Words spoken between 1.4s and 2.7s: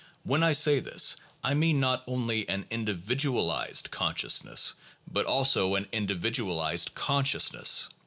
I mean not only an